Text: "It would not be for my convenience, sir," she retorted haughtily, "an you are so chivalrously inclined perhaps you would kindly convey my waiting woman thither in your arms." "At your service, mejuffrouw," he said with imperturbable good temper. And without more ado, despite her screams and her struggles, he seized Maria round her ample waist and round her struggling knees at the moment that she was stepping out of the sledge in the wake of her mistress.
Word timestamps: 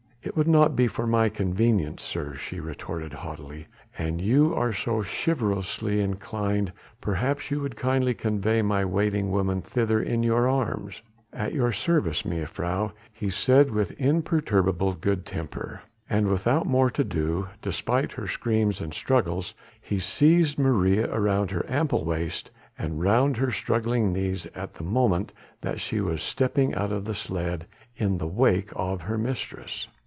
"It 0.23 0.37
would 0.37 0.47
not 0.47 0.75
be 0.75 0.85
for 0.85 1.07
my 1.07 1.29
convenience, 1.29 2.03
sir," 2.03 2.35
she 2.35 2.59
retorted 2.59 3.11
haughtily, 3.11 3.65
"an 3.97 4.19
you 4.19 4.53
are 4.53 4.71
so 4.71 5.01
chivalrously 5.03 5.99
inclined 5.99 6.71
perhaps 7.01 7.49
you 7.49 7.59
would 7.61 7.75
kindly 7.75 8.13
convey 8.13 8.61
my 8.61 8.85
waiting 8.85 9.31
woman 9.31 9.63
thither 9.63 9.99
in 9.99 10.21
your 10.21 10.47
arms." 10.47 11.01
"At 11.33 11.55
your 11.55 11.71
service, 11.71 12.21
mejuffrouw," 12.21 12.91
he 13.11 13.31
said 13.31 13.71
with 13.71 13.99
imperturbable 13.99 14.93
good 14.93 15.25
temper. 15.25 15.81
And 16.07 16.27
without 16.27 16.67
more 16.67 16.91
ado, 16.95 17.47
despite 17.63 18.11
her 18.11 18.27
screams 18.27 18.79
and 18.79 18.93
her 18.93 18.97
struggles, 18.99 19.55
he 19.81 19.97
seized 19.97 20.59
Maria 20.59 21.09
round 21.19 21.49
her 21.49 21.65
ample 21.67 22.05
waist 22.05 22.51
and 22.77 23.01
round 23.01 23.37
her 23.37 23.49
struggling 23.51 24.13
knees 24.13 24.45
at 24.53 24.73
the 24.73 24.83
moment 24.83 25.33
that 25.61 25.81
she 25.81 25.99
was 25.99 26.21
stepping 26.21 26.75
out 26.75 26.91
of 26.91 27.05
the 27.05 27.15
sledge 27.15 27.63
in 27.97 28.19
the 28.19 28.27
wake 28.27 28.69
of 28.75 29.01
her 29.01 29.17
mistress. 29.17 29.87